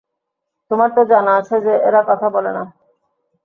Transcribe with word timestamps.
তোমার 0.71 0.89
তো 0.95 1.01
জানা 1.05 1.31
আছে 1.31 1.55
যে, 1.61 1.73
এরা 1.87 2.01
কথা 2.03 2.27
বলে 2.29 2.51
না। 2.53 2.63